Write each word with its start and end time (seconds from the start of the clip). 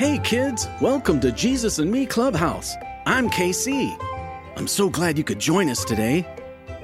Hey 0.00 0.18
kids, 0.20 0.66
welcome 0.80 1.20
to 1.20 1.30
Jesus 1.30 1.78
and 1.78 1.92
Me 1.92 2.06
Clubhouse. 2.06 2.74
I'm 3.04 3.28
KC. 3.28 3.94
I'm 4.56 4.66
so 4.66 4.88
glad 4.88 5.18
you 5.18 5.24
could 5.24 5.38
join 5.38 5.68
us 5.68 5.84
today. 5.84 6.26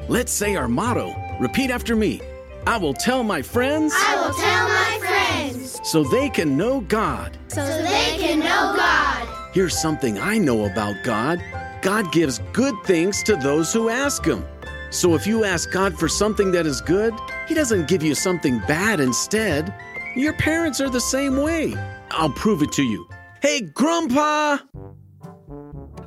Let's 0.07 0.31
say 0.31 0.55
our 0.55 0.69
motto. 0.69 1.15
Repeat 1.41 1.71
after 1.71 1.97
me. 1.97 2.21
I 2.67 2.77
will 2.77 2.93
tell 2.93 3.23
my 3.23 3.41
friends 3.41 3.95
I 3.97 4.17
will 4.17 4.35
tell 4.35 4.69
my 4.69 4.99
friends 5.01 5.81
so 5.83 6.05
they 6.05 6.29
can 6.29 6.59
know 6.59 6.83
God. 6.83 7.39
so 7.49 7.65
they 7.65 8.19
can 8.19 8.41
know 8.41 8.75
God. 8.77 9.27
Here's 9.55 9.81
something 9.81 10.19
I 10.19 10.37
know 10.37 10.67
about 10.67 11.03
God 11.03 11.43
God 11.81 12.13
gives 12.13 12.41
good 12.53 12.75
things 12.85 13.23
to 13.23 13.37
those 13.37 13.73
who 13.73 13.89
ask 13.89 14.27
Him. 14.27 14.45
So 14.91 15.15
if 15.15 15.27
you 15.27 15.45
ask 15.45 15.71
God 15.71 15.99
for 15.99 16.07
something 16.07 16.53
that 16.53 16.67
is 16.67 16.83
good, 16.83 17.15
He 17.49 17.55
doesn't 17.55 17.89
give 17.89 18.03
you 18.03 18.15
something 18.15 18.59
bad 18.69 19.01
instead. 19.01 19.73
Your 20.15 20.35
parents 20.35 20.83
are 20.83 20.91
the 20.91 21.01
same 21.01 21.39
way. 21.39 21.75
I'll 22.11 22.31
prove 22.31 22.63
it 22.63 22.73
to 22.73 22.83
you. 22.83 23.09
Hey, 23.43 23.61
Grandpa! 23.61 24.59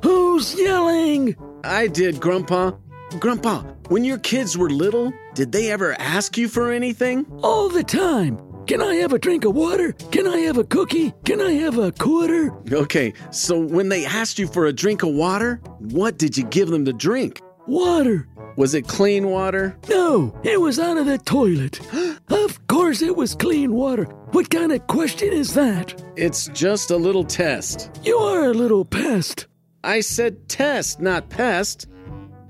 Who's 0.02 0.58
yelling? 0.58 1.36
I 1.64 1.86
did, 1.86 2.20
Grandpa. 2.20 2.72
Grandpa, 3.18 3.62
when 3.88 4.04
your 4.04 4.18
kids 4.18 4.56
were 4.56 4.70
little, 4.70 5.12
did 5.34 5.52
they 5.52 5.70
ever 5.70 5.94
ask 5.98 6.38
you 6.38 6.48
for 6.48 6.70
anything? 6.70 7.26
All 7.42 7.68
the 7.68 7.84
time. 7.84 8.40
Can 8.66 8.80
I 8.80 8.94
have 8.96 9.12
a 9.12 9.18
drink 9.18 9.44
of 9.44 9.54
water? 9.54 9.92
Can 10.12 10.26
I 10.28 10.38
have 10.38 10.56
a 10.56 10.64
cookie? 10.64 11.12
Can 11.24 11.40
I 11.40 11.52
have 11.52 11.76
a 11.76 11.90
quarter? 11.92 12.54
Okay, 12.72 13.12
so 13.30 13.58
when 13.58 13.88
they 13.88 14.06
asked 14.06 14.38
you 14.38 14.46
for 14.46 14.66
a 14.66 14.72
drink 14.72 15.02
of 15.02 15.10
water, 15.10 15.56
what 15.78 16.18
did 16.18 16.36
you 16.36 16.44
give 16.44 16.68
them 16.68 16.84
to 16.84 16.92
drink? 16.92 17.42
Water. 17.66 18.28
Was 18.56 18.74
it 18.74 18.88
clean 18.88 19.28
water? 19.28 19.76
No, 19.88 20.38
it 20.42 20.60
was 20.60 20.78
out 20.78 20.98
of 20.98 21.06
the 21.06 21.18
toilet. 21.18 21.80
of 22.28 22.66
course 22.66 23.00
it 23.02 23.16
was 23.16 23.34
clean 23.34 23.72
water. 23.72 24.04
What 24.32 24.50
kind 24.50 24.72
of 24.72 24.86
question 24.86 25.32
is 25.32 25.54
that? 25.54 26.02
It's 26.16 26.46
just 26.48 26.90
a 26.90 26.96
little 26.96 27.24
test. 27.24 27.90
You 28.02 28.16
are 28.16 28.44
a 28.44 28.54
little 28.54 28.84
pest. 28.84 29.46
I 29.82 30.00
said 30.00 30.48
test, 30.48 31.00
not 31.00 31.28
pest. 31.30 31.86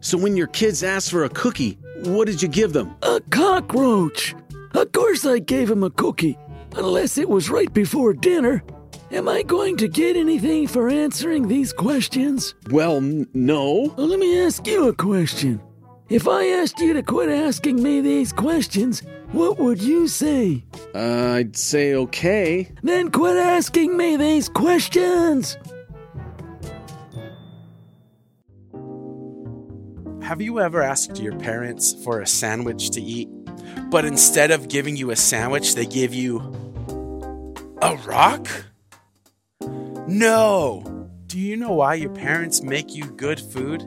So 0.00 0.18
when 0.18 0.36
your 0.36 0.48
kids 0.48 0.82
asked 0.82 1.10
for 1.10 1.24
a 1.24 1.28
cookie, 1.28 1.78
what 2.04 2.26
did 2.26 2.42
you 2.42 2.48
give 2.48 2.72
them? 2.72 2.94
A 3.02 3.20
cockroach. 3.30 4.34
Of 4.74 4.92
course 4.92 5.24
I 5.26 5.38
gave 5.38 5.70
him 5.70 5.82
a 5.84 5.90
cookie. 5.90 6.38
Unless 6.76 7.18
it 7.18 7.28
was 7.28 7.50
right 7.50 7.72
before 7.72 8.14
dinner. 8.14 8.62
Am 9.12 9.28
I 9.28 9.42
going 9.42 9.76
to 9.78 9.88
get 9.88 10.16
anything 10.16 10.68
for 10.68 10.88
answering 10.88 11.48
these 11.48 11.72
questions? 11.72 12.54
Well, 12.70 12.98
n- 12.98 13.26
no. 13.34 13.92
Well, 13.96 14.06
let 14.06 14.20
me 14.20 14.40
ask 14.40 14.66
you 14.66 14.88
a 14.88 14.94
question. 14.94 15.60
If 16.10 16.26
I 16.26 16.48
asked 16.48 16.80
you 16.80 16.92
to 16.94 17.04
quit 17.04 17.28
asking 17.28 17.80
me 17.80 18.00
these 18.00 18.32
questions, 18.32 19.04
what 19.30 19.60
would 19.60 19.80
you 19.80 20.08
say? 20.08 20.64
Uh, 20.92 21.34
I'd 21.34 21.56
say 21.56 21.94
okay. 21.94 22.72
Then 22.82 23.12
quit 23.12 23.36
asking 23.36 23.96
me 23.96 24.16
these 24.16 24.48
questions! 24.48 25.56
Have 30.20 30.40
you 30.40 30.58
ever 30.58 30.82
asked 30.82 31.20
your 31.20 31.38
parents 31.38 31.94
for 32.02 32.20
a 32.20 32.26
sandwich 32.26 32.90
to 32.90 33.00
eat, 33.00 33.28
but 33.88 34.04
instead 34.04 34.50
of 34.50 34.66
giving 34.68 34.96
you 34.96 35.12
a 35.12 35.16
sandwich, 35.16 35.76
they 35.76 35.86
give 35.86 36.12
you 36.12 36.38
a 37.82 37.94
rock? 38.04 38.48
No! 40.08 41.08
Do 41.28 41.38
you 41.38 41.56
know 41.56 41.70
why 41.70 41.94
your 41.94 42.10
parents 42.10 42.62
make 42.62 42.96
you 42.96 43.04
good 43.04 43.38
food? 43.38 43.86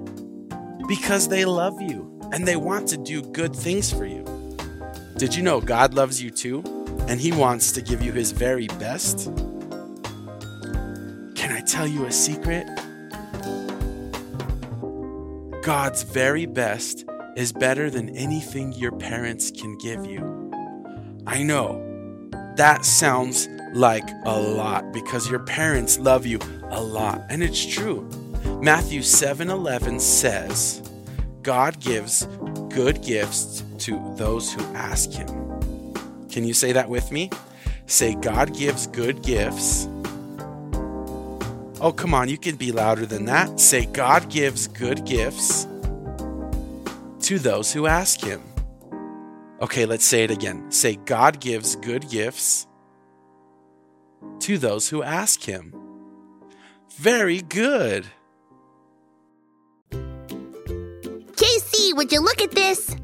Because 0.88 1.28
they 1.28 1.44
love 1.44 1.82
you 1.82 2.13
and 2.34 2.48
they 2.48 2.56
want 2.56 2.88
to 2.90 2.98
do 2.98 3.22
good 3.22 3.56
things 3.56 3.94
for 3.94 4.06
you. 4.06 4.26
Did 5.18 5.36
you 5.36 5.44
know 5.44 5.62
God 5.62 5.94
loves 5.94 6.22
you 6.22 6.32
too? 6.32 6.64
And 7.08 7.22
He 7.22 7.32
wants 7.32 7.72
to 7.74 7.82
give 7.82 8.02
you 8.02 8.12
His 8.12 8.32
very 8.32 8.68
best? 8.68 9.32
Can 11.36 11.52
I 11.52 11.62
tell 11.62 11.86
you 11.86 12.06
a 12.06 12.12
secret? 12.12 12.68
God's 15.62 16.02
very 16.02 16.48
best 16.48 17.06
is 17.38 17.54
better 17.54 17.90
than 17.90 18.10
anything 18.18 18.74
your 18.74 18.92
parents 18.94 19.52
can 19.52 19.78
give 19.78 20.06
you. 20.06 20.52
I 21.28 21.44
know 21.44 21.82
that 22.58 22.84
sounds 22.84 23.48
like 23.74 24.08
a 24.26 24.40
lot 24.40 24.92
because 24.92 25.30
your 25.30 25.40
parents 25.40 26.00
love 26.00 26.26
you 26.26 26.40
a 26.70 26.82
lot, 26.82 27.22
and 27.30 27.44
it's 27.44 27.64
true. 27.64 28.10
Matthew 28.62 29.02
7:11 29.02 30.02
says, 30.02 30.83
God 31.44 31.80
gives 31.80 32.26
good 32.70 33.02
gifts 33.02 33.64
to 33.80 34.02
those 34.16 34.52
who 34.52 34.64
ask 34.74 35.12
him. 35.12 35.28
Can 36.30 36.46
you 36.46 36.54
say 36.54 36.72
that 36.72 36.90
with 36.90 37.12
me? 37.12 37.30
Say 37.86 38.16
God 38.16 38.58
gives 38.58 38.88
good 38.88 39.22
gifts. 39.22 39.88
Oh, 41.82 41.94
come 41.96 42.14
on, 42.14 42.30
you 42.30 42.38
can 42.38 42.56
be 42.56 42.72
louder 42.72 43.06
than 43.06 43.26
that. 43.26 43.60
Say 43.60 43.86
God 43.86 44.30
gives 44.30 44.68
good 44.68 45.06
gifts 45.06 45.68
to 47.28 47.40
those 47.40 47.74
who 47.74 47.88
ask 47.88 48.22
him. 48.22 48.42
Okay, 49.62 49.86
let's 49.86 50.06
say 50.06 50.24
it 50.24 50.32
again. 50.32 50.72
Say 50.72 50.96
God 50.96 51.40
gives 51.42 51.76
good 51.76 52.10
gifts 52.10 52.68
to 54.40 54.58
those 54.58 54.90
who 54.90 55.04
ask 55.04 55.44
him. 55.44 55.74
Very 56.96 57.42
good. 57.42 58.06
Would 61.94 62.12
you 62.12 62.22
look 62.22 62.42
at 62.42 62.52
this? 62.52 62.96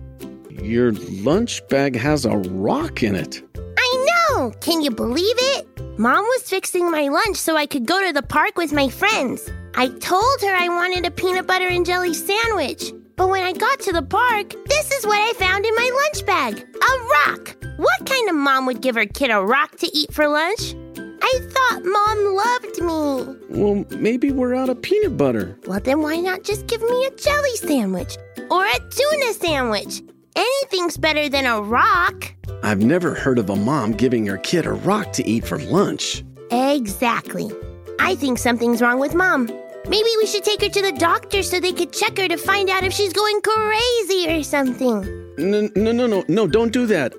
Your 0.50 0.92
lunch 0.92 1.66
bag 1.68 1.96
has 1.96 2.26
a 2.26 2.38
rock 2.38 3.04
in 3.04 3.16
it. 3.16 3.42
I 3.78 4.06
know! 4.30 4.52
Can 4.62 4.82
you 4.82 4.92
believe 4.92 5.36
it? 5.38 5.68
Mom 5.98 6.24
was 6.24 6.44
fixing 6.44 6.90
my 6.90 7.08
lunch 7.08 7.38
so 7.38 7.56
I 7.56 7.66
could 7.66 7.86
go 7.86 8.06
to 8.06 8.14
the 8.14 8.22
park 8.24 8.58
with 8.58 8.74
my 8.74 8.90
friends. 8.90 9.50
I 9.76 9.88
told 9.88 10.42
her 10.42 10.56
I 10.56 10.68
wanted 10.70 11.06
a 11.06 11.12
peanut 11.12 11.48
butter 11.48 11.68
and 11.68 11.86
jelly 11.86 12.14
sandwich. 12.14 12.92
But 13.16 13.30
when 13.30 13.44
I 13.44 13.52
got 13.52 13.80
to 13.82 13.92
the 13.92 14.02
park, 14.02 14.56
this 14.66 14.92
is 14.92 15.06
what 15.06 15.20
I 15.20 15.34
found 15.34 15.66
in 15.66 15.76
my 15.76 15.92
lunch 16.04 16.26
bag 16.26 16.66
a 16.76 17.28
rock! 17.28 17.56
What 17.78 18.06
kind 18.06 18.30
of 18.30 18.36
mom 18.36 18.66
would 18.66 18.82
give 18.82 18.96
her 18.96 19.06
kid 19.06 19.30
a 19.30 19.42
rock 19.42 19.78
to 19.78 19.98
eat 19.98 20.14
for 20.14 20.28
lunch? 20.28 20.76
I 21.22 21.40
thought 21.52 21.84
mom 21.84 22.36
loved 22.36 22.82
me. 22.82 23.60
Well, 23.62 23.86
maybe 24.00 24.32
we're 24.32 24.56
out 24.56 24.70
of 24.70 24.82
peanut 24.82 25.18
butter. 25.18 25.58
Well, 25.66 25.80
then 25.82 26.02
why 26.02 26.18
not 26.18 26.44
just 26.44 26.68
give 26.68 26.82
me 26.82 27.06
a 27.06 27.12
jelly 27.12 27.56
sandwich? 27.58 28.18
Or 28.52 28.66
a 28.66 28.80
tuna 28.90 29.34
sandwich? 29.34 30.02
Anything's 30.36 30.98
better 30.98 31.30
than 31.30 31.46
a 31.46 31.62
rock. 31.62 32.34
I've 32.64 32.84
never 32.84 33.14
heard 33.14 33.40
of 33.40 33.50
a 33.50 33.56
mom 33.56 33.94
giving 33.94 34.26
her 34.26 34.38
kid 34.38 34.66
a 34.66 34.74
rock 34.74 35.14
to 35.14 35.28
eat 35.28 35.46
for 35.46 35.60
lunch. 35.60 36.24
Exactly. 36.52 37.52
I 38.00 38.16
think 38.16 38.38
something's 38.38 38.82
wrong 38.82 39.00
with 39.00 39.14
mom. 39.14 39.46
Maybe 39.88 40.10
we 40.18 40.26
should 40.26 40.44
take 40.44 40.62
her 40.62 40.70
to 40.70 40.82
the 40.82 40.92
doctor 40.92 41.44
so 41.44 41.60
they 41.60 41.74
could 41.74 41.94
check 41.94 42.18
her 42.18 42.28
to 42.28 42.38
find 42.38 42.70
out 42.70 42.84
if 42.84 42.94
she's 42.94 43.14
going 43.14 43.42
crazy 43.42 44.30
or 44.30 44.44
something. 44.44 45.02
No, 45.38 45.70
no, 45.76 45.92
no, 45.92 46.08
no, 46.08 46.24
no, 46.28 46.48
don't 46.48 46.74
do 46.74 46.86
that. 46.88 47.14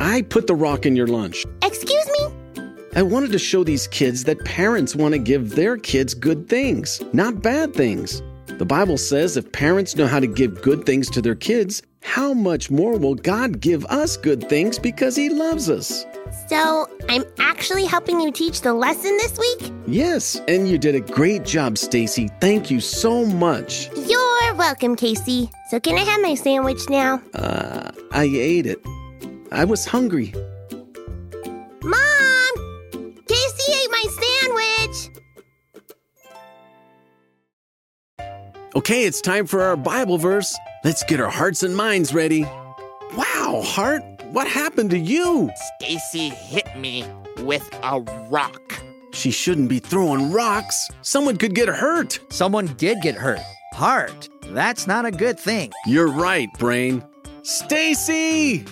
I 0.00 0.22
put 0.22 0.46
the 0.46 0.54
rock 0.54 0.86
in 0.86 0.96
your 0.96 1.06
lunch. 1.06 1.44
Excuse 1.62 2.06
me? 2.18 2.64
I 2.94 3.02
wanted 3.02 3.32
to 3.32 3.38
show 3.38 3.62
these 3.62 3.88
kids 3.88 4.24
that 4.24 4.42
parents 4.44 4.96
want 4.96 5.12
to 5.12 5.18
give 5.18 5.54
their 5.54 5.76
kids 5.76 6.14
good 6.14 6.48
things, 6.48 7.02
not 7.12 7.42
bad 7.42 7.74
things. 7.74 8.22
The 8.58 8.64
Bible 8.64 8.96
says 8.96 9.36
if 9.36 9.52
parents 9.52 9.96
know 9.96 10.06
how 10.06 10.18
to 10.18 10.26
give 10.26 10.62
good 10.62 10.86
things 10.86 11.10
to 11.10 11.20
their 11.20 11.34
kids, 11.34 11.82
how 12.00 12.32
much 12.32 12.70
more 12.70 12.96
will 12.96 13.14
God 13.14 13.60
give 13.60 13.84
us 13.86 14.16
good 14.16 14.48
things 14.48 14.78
because 14.78 15.14
He 15.14 15.28
loves 15.28 15.68
us? 15.68 16.06
So, 16.48 16.88
I'm 17.10 17.24
actually 17.38 17.84
helping 17.84 18.18
you 18.18 18.32
teach 18.32 18.62
the 18.62 18.72
lesson 18.72 19.14
this 19.18 19.38
week? 19.38 19.72
Yes, 19.86 20.40
and 20.48 20.66
you 20.68 20.78
did 20.78 20.94
a 20.94 21.00
great 21.00 21.44
job, 21.44 21.76
Stacy. 21.76 22.30
Thank 22.40 22.70
you 22.70 22.80
so 22.80 23.26
much. 23.26 23.90
You're 23.94 24.54
welcome, 24.54 24.96
Casey. 24.96 25.50
So, 25.68 25.78
can 25.78 25.98
I 25.98 26.04
have 26.10 26.22
my 26.22 26.34
sandwich 26.34 26.80
now? 26.88 27.20
Uh, 27.34 27.90
I 28.12 28.24
ate 28.24 28.64
it. 28.64 28.80
I 29.52 29.66
was 29.66 29.84
hungry. 29.84 30.32
Okay, 38.76 39.06
it's 39.06 39.22
time 39.22 39.46
for 39.46 39.62
our 39.62 39.74
Bible 39.74 40.18
verse. 40.18 40.54
Let's 40.84 41.02
get 41.04 41.18
our 41.18 41.30
hearts 41.30 41.62
and 41.62 41.74
minds 41.74 42.12
ready. 42.12 42.42
Wow, 43.16 43.62
Heart, 43.64 44.02
what 44.32 44.46
happened 44.46 44.90
to 44.90 44.98
you? 44.98 45.50
Stacy 45.80 46.28
hit 46.28 46.76
me 46.76 47.02
with 47.38 47.66
a 47.82 48.00
rock. 48.28 48.60
She 49.14 49.30
shouldn't 49.30 49.70
be 49.70 49.78
throwing 49.78 50.30
rocks. 50.30 50.90
Someone 51.00 51.38
could 51.38 51.54
get 51.54 51.70
hurt. 51.70 52.20
Someone 52.28 52.66
did 52.76 53.00
get 53.00 53.14
hurt. 53.14 53.40
Heart. 53.72 54.28
That's 54.48 54.86
not 54.86 55.06
a 55.06 55.10
good 55.10 55.40
thing. 55.40 55.72
You're 55.86 56.12
right, 56.12 56.50
Brain. 56.58 57.02
Stacy! 57.44 58.66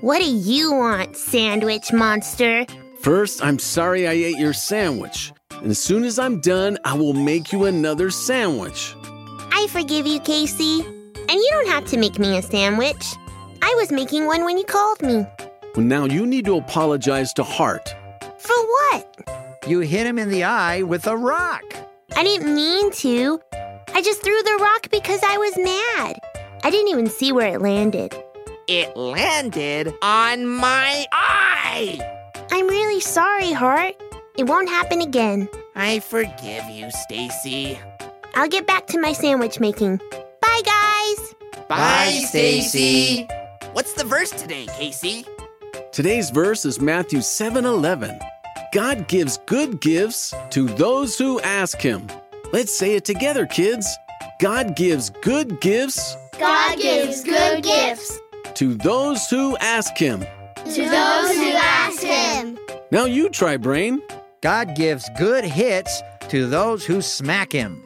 What 0.00 0.18
do 0.18 0.28
you 0.28 0.72
want, 0.72 1.16
sandwich 1.16 1.92
monster? 1.92 2.66
First, 3.02 3.40
I'm 3.44 3.60
sorry 3.60 4.08
I 4.08 4.14
ate 4.14 4.38
your 4.38 4.52
sandwich. 4.52 5.32
And 5.60 5.70
as 5.70 5.78
soon 5.78 6.04
as 6.04 6.18
I'm 6.18 6.40
done, 6.40 6.78
I 6.84 6.94
will 6.94 7.12
make 7.12 7.52
you 7.52 7.66
another 7.66 8.10
sandwich. 8.10 8.94
I 9.52 9.66
forgive 9.68 10.06
you, 10.06 10.18
Casey. 10.20 10.80
And 10.80 11.30
you 11.30 11.48
don't 11.50 11.68
have 11.68 11.84
to 11.86 11.98
make 11.98 12.18
me 12.18 12.38
a 12.38 12.42
sandwich. 12.42 13.04
I 13.60 13.74
was 13.76 13.92
making 13.92 14.26
one 14.26 14.44
when 14.44 14.56
you 14.56 14.64
called 14.64 15.02
me. 15.02 15.26
Well, 15.76 15.84
now 15.84 16.06
you 16.06 16.26
need 16.26 16.46
to 16.46 16.56
apologize 16.56 17.34
to 17.34 17.42
Heart. 17.42 17.94
For 18.38 18.56
what? 18.56 19.60
You 19.66 19.80
hit 19.80 20.06
him 20.06 20.18
in 20.18 20.30
the 20.30 20.44
eye 20.44 20.82
with 20.82 21.06
a 21.06 21.16
rock. 21.16 21.62
I 22.16 22.24
didn't 22.24 22.54
mean 22.54 22.90
to. 22.92 23.40
I 23.92 24.00
just 24.02 24.22
threw 24.22 24.42
the 24.42 24.58
rock 24.62 24.88
because 24.90 25.20
I 25.22 25.36
was 25.36 25.56
mad. 25.58 26.16
I 26.64 26.70
didn't 26.70 26.88
even 26.88 27.06
see 27.06 27.32
where 27.32 27.54
it 27.54 27.60
landed. 27.60 28.14
It 28.66 28.96
landed 28.96 29.92
on 30.00 30.46
my 30.46 31.06
eye. 31.12 32.00
I'm 32.50 32.66
really 32.66 33.00
sorry, 33.00 33.52
Heart. 33.52 33.94
It 34.36 34.44
won't 34.44 34.68
happen 34.68 35.00
again. 35.00 35.48
I 35.74 36.00
forgive 36.00 36.64
you, 36.70 36.90
Stacy. 36.90 37.78
I'll 38.34 38.48
get 38.48 38.66
back 38.66 38.86
to 38.88 39.00
my 39.00 39.12
sandwich 39.12 39.60
making. 39.60 39.96
Bye, 40.40 40.62
guys. 40.64 41.34
Bye, 41.68 42.22
Stacy. 42.26 43.28
What's 43.72 43.92
the 43.94 44.04
verse 44.04 44.30
today, 44.30 44.66
Casey? 44.76 45.24
Today's 45.92 46.30
verse 46.30 46.64
is 46.64 46.80
Matthew 46.80 47.20
7:11. 47.20 48.18
God 48.72 49.08
gives 49.08 49.38
good 49.46 49.80
gifts 49.80 50.32
to 50.50 50.66
those 50.66 51.18
who 51.18 51.40
ask 51.40 51.80
him. 51.80 52.06
Let's 52.52 52.76
say 52.76 52.94
it 52.94 53.04
together, 53.04 53.46
kids. 53.46 53.86
God 54.40 54.74
gives 54.74 55.10
good 55.10 55.60
gifts 55.60 56.16
God 56.38 56.78
gives 56.80 57.22
good 57.22 57.62
gifts 57.62 58.18
to 58.54 58.74
those 58.74 59.28
who 59.28 59.56
ask 59.58 59.96
him. 59.98 60.20
to 60.64 60.82
those 60.88 61.34
who 61.34 61.52
ask 61.56 62.00
Him. 62.02 62.58
Now 62.90 63.04
you 63.04 63.28
try, 63.28 63.56
brain. 63.58 64.00
God 64.42 64.74
gives 64.74 65.08
good 65.18 65.44
hits 65.44 66.02
to 66.28 66.46
those 66.46 66.84
who 66.86 67.02
smack 67.02 67.52
him. 67.52 67.82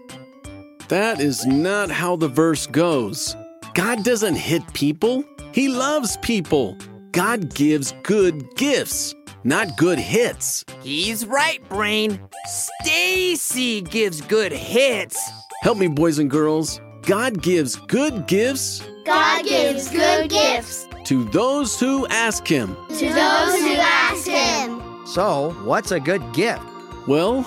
That 0.89 1.21
is 1.21 1.45
not 1.45 1.91
how 1.91 2.15
the 2.15 2.29
verse 2.29 2.67
goes. 2.67 3.37
God 3.75 4.05
doesn't 4.05 4.37
hit 4.37 4.63
people, 4.73 5.25
He 5.53 5.69
loves 5.69 6.17
people. 6.19 6.77
God 7.11 7.55
gives 7.55 7.93
good 8.03 8.55
gifts, 8.57 9.15
not 9.43 9.77
good 9.77 9.99
hits. 9.99 10.65
He's 10.83 11.27
right, 11.27 11.67
Brain. 11.69 12.21
Stacy 12.47 13.83
gives 13.83 14.21
good 14.21 14.53
hits. 14.53 15.19
Help 15.63 15.79
me, 15.79 15.89
boys 15.89 16.19
and 16.19 16.31
girls. 16.31 16.81
God 17.03 17.43
gives 17.43 17.77
good 17.77 18.27
gifts 18.27 18.83
God 19.05 19.45
gives 19.45 19.91
good 19.91 20.31
gifts 20.31 20.89
to 21.05 21.25
those 21.25 21.79
who 21.79 22.07
ask 22.07 22.47
Him. 22.47 22.75
to 22.89 23.05
those 23.13 23.55
who 23.61 23.75
ask 23.77 24.27
Him. 24.27 24.74
So, 25.15 25.53
what's 25.63 25.93
a 25.93 26.01
good 26.01 26.33
gift? 26.33 26.65
Well, 27.07 27.47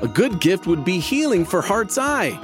a 0.00 0.08
good 0.08 0.40
gift 0.40 0.66
would 0.66 0.82
be 0.82 0.98
healing 0.98 1.44
for 1.44 1.60
Heart's 1.60 1.98
Eye. 1.98 2.38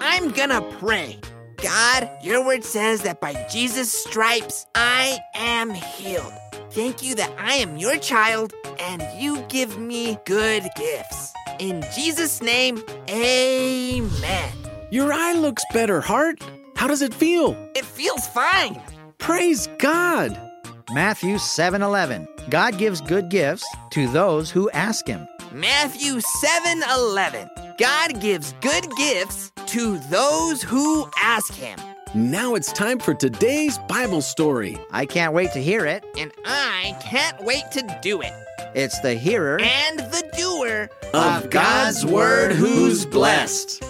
I'm 0.00 0.30
gonna 0.30 0.62
pray. 0.78 1.18
God, 1.58 2.08
your 2.22 2.42
word 2.42 2.64
says 2.64 3.02
that 3.02 3.20
by 3.20 3.34
Jesus' 3.52 3.92
stripes 3.92 4.66
I 4.74 5.18
am 5.34 5.68
healed. 5.68 6.32
Thank 6.70 7.02
you 7.02 7.14
that 7.16 7.30
I 7.38 7.56
am 7.56 7.76
your 7.76 7.98
child 7.98 8.54
and 8.80 9.04
you 9.20 9.42
give 9.50 9.78
me 9.78 10.16
good 10.24 10.66
gifts. 10.76 11.34
In 11.58 11.84
Jesus' 11.94 12.40
name, 12.40 12.82
amen. 13.10 14.52
Your 14.90 15.12
eye 15.12 15.34
looks 15.34 15.62
better, 15.74 16.00
Heart. 16.00 16.42
How 16.74 16.86
does 16.86 17.02
it 17.02 17.12
feel? 17.12 17.54
It 17.74 17.84
feels 17.84 18.26
fine. 18.28 18.80
Praise 19.18 19.68
God. 19.78 20.45
Matthew 20.92 21.38
7:11. 21.38 22.28
God 22.48 22.78
gives 22.78 23.00
good 23.00 23.28
gifts 23.28 23.66
to 23.90 24.06
those 24.08 24.50
who 24.50 24.70
ask 24.70 25.06
him. 25.06 25.26
Matthew 25.50 26.20
7 26.20 26.82
11. 26.96 27.50
God 27.76 28.20
gives 28.20 28.54
good 28.60 28.86
gifts 28.96 29.50
to 29.66 29.98
those 30.10 30.62
who 30.62 31.10
ask 31.20 31.52
him. 31.54 31.78
Now 32.14 32.54
it's 32.54 32.72
time 32.72 33.00
for 33.00 33.14
today's 33.14 33.78
Bible 33.88 34.22
story. 34.22 34.78
I 34.92 35.06
can't 35.06 35.32
wait 35.32 35.52
to 35.52 35.62
hear 35.62 35.84
it. 35.84 36.04
And 36.16 36.30
I 36.44 36.96
can't 37.02 37.42
wait 37.42 37.64
to 37.72 37.98
do 38.00 38.20
it. 38.20 38.32
It's 38.74 39.00
the 39.00 39.14
hearer 39.14 39.58
And 39.60 39.98
the 39.98 40.30
doer 40.36 40.88
Of 41.12 41.50
God's 41.50 42.06
word 42.06 42.52
who's 42.52 43.04
blessed. 43.04 43.82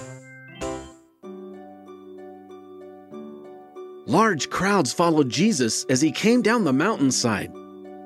Large 4.08 4.50
crowds 4.50 4.92
followed 4.92 5.28
Jesus 5.28 5.84
as 5.88 6.00
he 6.00 6.12
came 6.12 6.40
down 6.40 6.62
the 6.62 6.72
mountainside. 6.72 7.52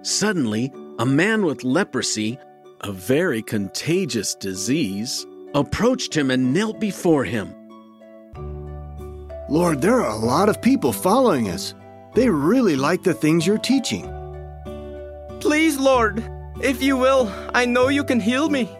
Suddenly, 0.00 0.72
a 0.98 1.04
man 1.04 1.44
with 1.44 1.62
leprosy, 1.62 2.38
a 2.80 2.90
very 2.90 3.42
contagious 3.42 4.34
disease, 4.34 5.26
approached 5.54 6.16
him 6.16 6.30
and 6.30 6.54
knelt 6.54 6.80
before 6.80 7.24
him. 7.24 7.54
Lord, 9.50 9.82
there 9.82 10.00
are 10.00 10.10
a 10.10 10.24
lot 10.24 10.48
of 10.48 10.62
people 10.62 10.90
following 10.92 11.50
us. 11.50 11.74
They 12.14 12.30
really 12.30 12.76
like 12.76 13.02
the 13.02 13.12
things 13.12 13.46
you're 13.46 13.58
teaching. 13.58 14.08
Please, 15.40 15.78
Lord, 15.78 16.24
if 16.62 16.82
you 16.82 16.96
will, 16.96 17.30
I 17.52 17.66
know 17.66 17.88
you 17.88 18.04
can 18.04 18.20
heal 18.20 18.48
me. 18.48 18.70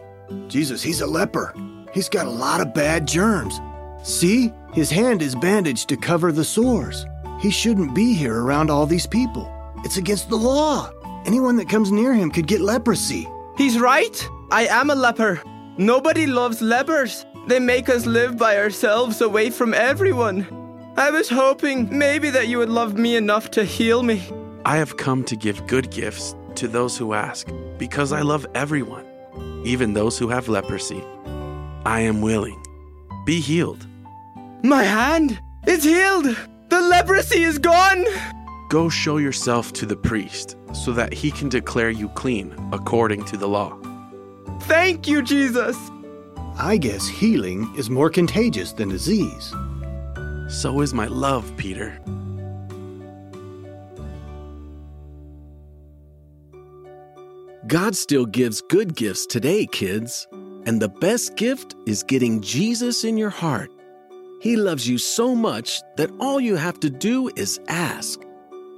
Jesus, 0.47 0.81
he's 0.81 1.01
a 1.01 1.07
leper. 1.07 1.53
He's 1.93 2.09
got 2.09 2.25
a 2.25 2.31
lot 2.31 2.61
of 2.61 2.73
bad 2.73 3.07
germs. 3.07 3.59
See, 4.01 4.51
his 4.73 4.89
hand 4.89 5.21
is 5.21 5.35
bandaged 5.35 5.87
to 5.89 5.97
cover 5.97 6.31
the 6.31 6.45
sores. 6.45 7.05
He 7.41 7.49
shouldn't 7.49 7.95
be 7.95 8.13
here 8.13 8.43
around 8.43 8.69
all 8.69 8.85
these 8.85 9.07
people. 9.07 9.51
It's 9.83 9.97
against 9.97 10.29
the 10.29 10.35
law. 10.35 10.91
Anyone 11.25 11.55
that 11.57 11.69
comes 11.69 11.91
near 11.91 12.13
him 12.13 12.29
could 12.29 12.45
get 12.45 12.61
leprosy. 12.61 13.27
He's 13.57 13.79
right. 13.79 14.29
I 14.51 14.67
am 14.67 14.91
a 14.91 14.95
leper. 14.95 15.41
Nobody 15.77 16.27
loves 16.27 16.61
lepers. 16.61 17.25
They 17.47 17.59
make 17.59 17.89
us 17.89 18.05
live 18.05 18.37
by 18.37 18.57
ourselves 18.57 19.21
away 19.21 19.49
from 19.49 19.73
everyone. 19.73 20.45
I 20.97 21.09
was 21.09 21.29
hoping 21.29 21.97
maybe 21.97 22.29
that 22.29 22.47
you 22.47 22.59
would 22.59 22.69
love 22.69 22.95
me 22.95 23.15
enough 23.15 23.49
to 23.51 23.63
heal 23.63 24.03
me. 24.03 24.21
I 24.63 24.77
have 24.77 24.97
come 24.97 25.23
to 25.23 25.35
give 25.35 25.65
good 25.65 25.89
gifts 25.89 26.35
to 26.55 26.67
those 26.67 26.95
who 26.95 27.13
ask, 27.13 27.47
because 27.79 28.11
I 28.11 28.21
love 28.21 28.45
everyone, 28.53 29.05
even 29.65 29.93
those 29.93 30.19
who 30.19 30.27
have 30.27 30.47
leprosy. 30.47 31.03
I 31.85 32.01
am 32.01 32.21
willing. 32.21 32.61
Be 33.25 33.39
healed. 33.39 33.87
My 34.61 34.83
hand 34.83 35.41
is 35.65 35.83
healed. 35.83 36.37
The 36.71 36.79
leprosy 36.79 37.43
is 37.43 37.59
gone. 37.59 38.05
Go 38.69 38.87
show 38.87 39.17
yourself 39.17 39.73
to 39.73 39.85
the 39.85 39.97
priest 39.97 40.55
so 40.73 40.93
that 40.93 41.11
he 41.11 41.29
can 41.29 41.49
declare 41.49 41.89
you 41.89 42.07
clean 42.07 42.55
according 42.71 43.25
to 43.25 43.35
the 43.35 43.45
law. 43.45 43.77
Thank 44.61 45.05
you, 45.05 45.21
Jesus. 45.21 45.77
I 46.57 46.77
guess 46.77 47.09
healing 47.09 47.69
is 47.75 47.89
more 47.89 48.09
contagious 48.09 48.71
than 48.71 48.87
disease. 48.87 49.53
So 50.47 50.79
is 50.79 50.93
my 50.93 51.07
love, 51.07 51.51
Peter. 51.57 51.99
God 57.67 57.97
still 57.97 58.25
gives 58.25 58.61
good 58.61 58.95
gifts 58.95 59.25
today, 59.25 59.65
kids. 59.65 60.25
And 60.65 60.81
the 60.81 60.87
best 60.87 61.35
gift 61.35 61.75
is 61.85 62.01
getting 62.01 62.39
Jesus 62.39 63.03
in 63.03 63.17
your 63.17 63.29
heart. 63.29 63.69
He 64.41 64.55
loves 64.55 64.89
you 64.89 64.97
so 64.97 65.35
much 65.35 65.83
that 65.97 66.09
all 66.19 66.41
you 66.41 66.55
have 66.55 66.79
to 66.79 66.89
do 66.89 67.29
is 67.35 67.59
ask. 67.67 68.19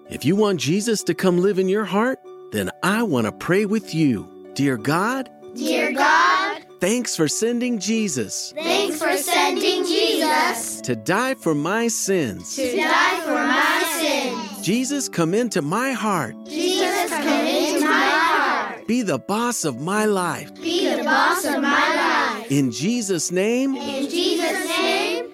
If 0.10 0.25
you 0.25 0.36
want 0.36 0.60
Jesus 0.60 1.03
to 1.03 1.13
come 1.13 1.38
live 1.39 1.58
in 1.58 1.70
your 1.70 1.86
heart, 1.86 2.20
then 2.51 2.70
I 2.84 3.03
want 3.03 3.27
to 3.27 3.32
pray 3.32 3.65
with 3.65 3.96
you. 3.96 4.27
Dear 4.55 4.75
God, 4.75 5.29
Dear 5.55 5.93
God, 5.93 6.62
thanks 6.82 7.15
for 7.15 7.29
sending 7.29 7.79
Jesus 7.79 8.53
thanks 8.58 8.98
for 9.01 9.15
sending 9.15 9.86
Jesus 9.86 10.82
to 10.82 10.96
die 10.98 11.36
for 11.36 11.55
my 11.55 11.88
sins. 11.88 12.55
to 12.58 12.75
die 12.75 13.22
for 13.22 13.36
my 13.36 14.00
sins. 14.01 14.65
Jesus, 14.65 15.08
come 15.08 15.34
into 15.34 15.62
my 15.62 15.91
heart. 15.91 16.36
Jesus, 16.46 17.10
come 17.10 17.46
into 17.46 17.86
my 17.88 18.10
heart. 18.10 18.88
Be 18.88 19.01
the 19.01 19.20
boss 19.20 19.63
of 19.63 19.79
my 19.79 20.05
life. 20.05 20.53
Be 20.55 20.93
the 20.93 21.03
boss 21.03 21.46
of 21.46 21.62
my 21.62 21.70
life. 21.96 22.51
In 22.51 22.72
Jesus' 22.72 23.32
name, 23.32 23.75
In 23.75 24.10
Jesus' 24.10 24.12
name, 24.12 24.42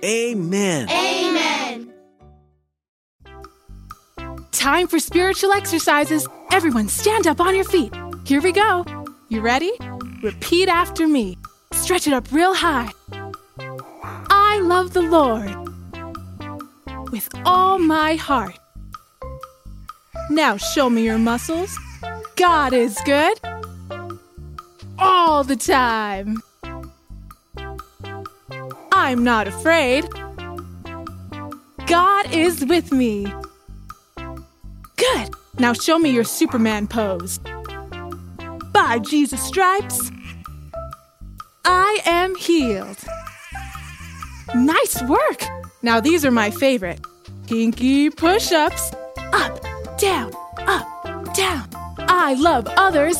amen. 0.04 0.90
amen. 0.90 1.94
Time 4.52 4.88
for 4.88 5.00
spiritual 5.00 5.52
exercises. 5.54 6.28
Everyone 6.52 6.88
stand 6.88 7.28
up 7.28 7.40
on 7.40 7.56
your 7.56 7.64
feet. 7.64 7.94
Here 8.26 8.42
we 8.42 8.52
go. 8.52 8.86
You 9.30 9.42
ready? 9.42 9.72
Repeat 10.22 10.68
after 10.68 11.08
me. 11.08 11.38
Stretch 11.72 12.08
it 12.08 12.14
up 12.14 12.32
real 12.32 12.54
high. 12.54 12.92
I 13.60 14.60
love 14.62 14.94
the 14.94 15.02
Lord 15.02 15.56
with 17.12 17.30
all 17.46 17.80
my 17.80 18.16
heart. 18.16 18.58
Now 20.30 20.58
show 20.58 20.90
me 20.90 21.04
your 21.04 21.18
muscles. 21.18 21.78
God 22.36 22.74
is 22.74 22.98
good 23.06 23.40
all 24.98 25.44
the 25.44 25.56
time. 25.56 26.42
I'm 29.02 29.24
not 29.24 29.48
afraid. 29.48 30.06
God 31.88 32.34
is 32.34 32.66
with 32.66 32.92
me. 32.92 33.34
Good. 34.98 35.30
Now 35.58 35.72
show 35.72 35.98
me 35.98 36.10
your 36.10 36.26
Superman 36.26 36.86
pose. 36.86 37.40
By 38.74 39.00
Jesus' 39.00 39.42
stripes, 39.42 40.12
I 41.64 42.02
am 42.06 42.36
healed. 42.36 42.98
Nice 44.54 45.02
work. 45.04 45.44
Now 45.82 46.02
these 46.02 46.26
are 46.26 46.32
my 46.32 46.52
favorite. 46.52 47.00
Pinky 47.48 48.10
push-ups. 48.10 48.92
Up, 49.32 49.64
down, 49.98 50.34
up, 50.68 51.34
down. 51.34 51.70
I 52.00 52.36
love 52.38 52.68
others. 52.76 53.18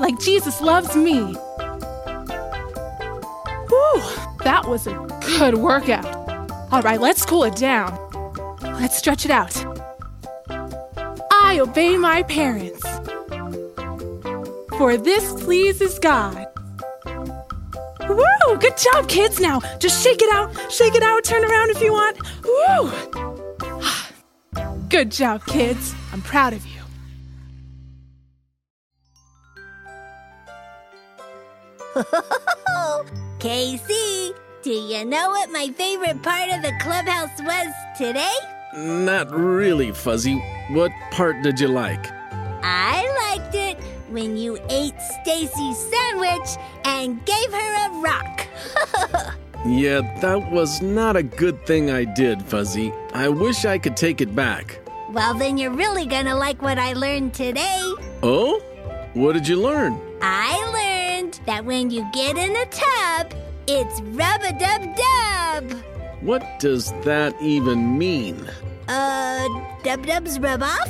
like 0.00 0.18
Jesus 0.20 0.60
loves 0.60 0.94
me. 0.96 1.34
That 4.48 4.66
was 4.66 4.86
a 4.86 4.94
good 5.26 5.56
workout. 5.56 6.06
All 6.72 6.80
right, 6.80 6.98
let's 6.98 7.26
cool 7.26 7.44
it 7.44 7.54
down. 7.56 7.92
Let's 8.62 8.96
stretch 8.96 9.26
it 9.26 9.30
out. 9.30 9.54
I 11.30 11.58
obey 11.60 11.98
my 11.98 12.22
parents. 12.22 12.82
For 14.78 14.96
this 14.96 15.34
pleases 15.44 15.98
God. 15.98 16.46
Woo! 18.08 18.56
Good 18.58 18.78
job, 18.78 19.06
kids. 19.06 19.38
Now, 19.38 19.60
just 19.80 20.02
shake 20.02 20.22
it 20.22 20.34
out, 20.34 20.72
shake 20.72 20.94
it 20.94 21.02
out, 21.02 21.24
turn 21.24 21.44
around 21.44 21.68
if 21.68 21.82
you 21.82 21.92
want. 21.92 22.16
Woo! 22.42 22.90
Good 24.88 25.10
job, 25.10 25.44
kids. 25.44 25.94
I'm 26.10 26.22
proud 26.22 26.54
of 26.54 26.66
you. 26.66 26.80
Casey, 33.38 34.32
do 34.62 34.70
you 34.72 35.04
know 35.04 35.28
what 35.30 35.52
my 35.52 35.68
favorite 35.68 36.20
part 36.22 36.50
of 36.50 36.60
the 36.62 36.72
clubhouse 36.80 37.40
was 37.40 37.72
today? 37.96 38.34
Not 38.76 39.30
really, 39.30 39.92
Fuzzy. 39.92 40.42
What 40.70 40.90
part 41.12 41.42
did 41.42 41.60
you 41.60 41.68
like? 41.68 42.04
I 42.64 43.06
liked 43.36 43.54
it 43.54 43.78
when 44.10 44.36
you 44.36 44.58
ate 44.70 45.00
Stacy's 45.22 45.78
sandwich 45.78 46.48
and 46.84 47.24
gave 47.24 47.52
her 47.52 47.86
a 47.86 48.00
rock. 48.00 48.46
Yeah, 49.66 50.02
that 50.20 50.52
was 50.52 50.80
not 50.80 51.16
a 51.16 51.22
good 51.22 51.66
thing 51.66 51.90
I 51.90 52.04
did, 52.04 52.40
Fuzzy. 52.44 52.92
I 53.12 53.28
wish 53.28 53.64
I 53.64 53.76
could 53.76 53.96
take 53.96 54.20
it 54.20 54.34
back. 54.34 54.78
well, 55.10 55.34
then 55.34 55.58
you're 55.58 55.72
really 55.72 56.06
gonna 56.06 56.36
like 56.36 56.62
what 56.62 56.78
I 56.78 56.92
learned 56.92 57.34
today. 57.34 57.82
Oh? 58.22 58.60
What 59.14 59.32
did 59.32 59.48
you 59.48 59.56
learn? 59.60 60.00
I 60.22 60.67
that 61.58 61.64
when 61.64 61.90
you 61.90 62.08
get 62.12 62.36
in 62.36 62.54
a 62.54 62.66
tub, 62.66 63.34
it's 63.66 64.00
rub 64.12 64.40
a 64.42 64.52
dub 64.52 64.96
dub. 64.96 65.82
What 66.20 66.60
does 66.60 66.92
that 67.02 67.34
even 67.40 67.98
mean? 67.98 68.48
Uh, 68.86 69.48
dub 69.82 70.06
dubs 70.06 70.38
rub 70.38 70.62
off? 70.62 70.88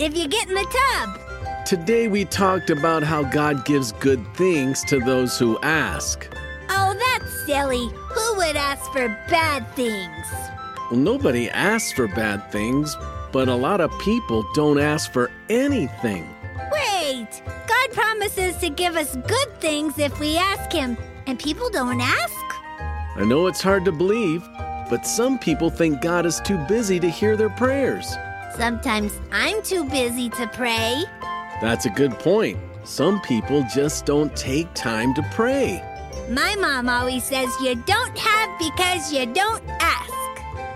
If 0.00 0.16
you 0.16 0.26
get 0.26 0.48
in 0.48 0.54
the 0.54 0.66
tub. 0.96 1.64
Today 1.64 2.08
we 2.08 2.24
talked 2.24 2.70
about 2.70 3.04
how 3.04 3.22
God 3.22 3.64
gives 3.64 3.92
good 3.92 4.26
things 4.34 4.82
to 4.86 4.98
those 4.98 5.38
who 5.38 5.60
ask. 5.60 6.28
Oh, 6.70 6.92
that's 6.98 7.46
silly. 7.46 7.86
Who 8.12 8.36
would 8.38 8.56
ask 8.56 8.90
for 8.90 9.06
bad 9.28 9.64
things? 9.76 10.26
Well, 10.90 10.98
nobody 10.98 11.48
asks 11.50 11.92
for 11.92 12.08
bad 12.08 12.50
things, 12.50 12.96
but 13.30 13.46
a 13.48 13.54
lot 13.54 13.80
of 13.80 13.96
people 14.00 14.44
don't 14.54 14.80
ask 14.80 15.12
for 15.12 15.30
anything. 15.48 16.34
Wait! 16.72 17.42
Promises 18.20 18.58
to 18.58 18.68
give 18.68 18.96
us 18.96 19.16
good 19.16 19.60
things 19.60 19.98
if 19.98 20.20
we 20.20 20.36
ask 20.36 20.70
Him, 20.70 20.98
and 21.26 21.38
people 21.38 21.70
don't 21.70 22.02
ask? 22.02 22.34
I 23.16 23.24
know 23.24 23.46
it's 23.46 23.62
hard 23.62 23.86
to 23.86 23.92
believe, 23.92 24.46
but 24.90 25.06
some 25.06 25.38
people 25.38 25.70
think 25.70 26.02
God 26.02 26.26
is 26.26 26.38
too 26.40 26.58
busy 26.68 27.00
to 27.00 27.08
hear 27.08 27.34
their 27.34 27.48
prayers. 27.48 28.14
Sometimes 28.58 29.18
I'm 29.32 29.62
too 29.62 29.84
busy 29.84 30.28
to 30.28 30.46
pray. 30.48 31.02
That's 31.62 31.86
a 31.86 31.90
good 31.90 32.12
point. 32.18 32.58
Some 32.84 33.22
people 33.22 33.64
just 33.74 34.04
don't 34.04 34.36
take 34.36 34.70
time 34.74 35.14
to 35.14 35.22
pray. 35.32 35.82
My 36.28 36.54
mom 36.56 36.90
always 36.90 37.24
says 37.24 37.48
you 37.62 37.74
don't 37.74 38.18
have 38.18 38.58
because 38.58 39.10
you 39.10 39.24
don't 39.32 39.64
ask. 39.80 40.12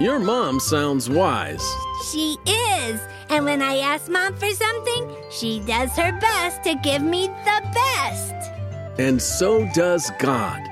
Your 0.01 0.19
mom 0.19 0.61
sounds 0.61 1.11
wise. 1.11 1.63
She 2.11 2.39
is. 2.47 2.99
And 3.35 3.47
when 3.47 3.63
I 3.63 3.79
ask 3.79 4.09
mom 4.09 4.37
for 4.37 4.49
something, 4.49 5.17
she 5.29 5.59
does 5.67 5.91
her 5.97 6.13
best 6.21 6.63
to 6.63 6.77
give 6.77 7.03
me 7.03 7.27
the 7.27 7.63
best. 7.75 8.53
And 8.97 9.21
so 9.21 9.69
does 9.75 10.09
God. 10.21 10.63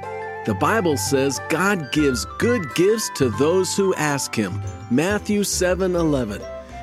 The 0.46 0.54
Bible 0.54 0.96
says 0.96 1.40
God 1.48 1.90
gives 1.90 2.24
good 2.38 2.72
gifts 2.76 3.10
to 3.16 3.30
those 3.30 3.76
who 3.76 3.92
ask 3.96 4.32
him. 4.32 4.62
Matthew 4.92 5.42
7:11. 5.42 6.40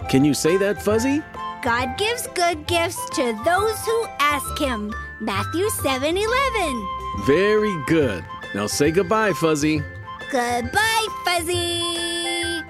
Can 0.09 0.25
you 0.25 0.33
say 0.33 0.57
that, 0.57 0.81
Fuzzy? 0.81 1.23
God 1.61 1.97
gives 1.97 2.27
good 2.35 2.67
gifts 2.67 2.99
to 3.11 3.31
those 3.45 3.79
who 3.85 4.05
ask 4.19 4.59
him. 4.59 4.93
Matthew 5.21 5.69
7 5.69 6.17
11. 6.17 6.87
Very 7.25 7.75
good. 7.87 8.25
Now 8.53 8.67
say 8.67 8.91
goodbye, 8.91 9.31
Fuzzy. 9.31 9.81
Goodbye, 10.29 11.07
Fuzzy. 11.23 12.63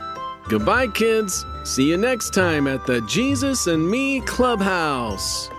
Goodbye, 0.47 0.87
kids. 0.93 1.43
See 1.63 1.83
you 1.83 1.97
next 1.97 2.33
time 2.33 2.67
at 2.67 2.85
the 2.85 3.01
Jesus 3.01 3.67
and 3.67 3.89
Me 3.89 4.21
Clubhouse. 4.21 5.49